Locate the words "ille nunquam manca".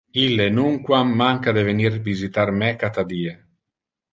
0.19-1.53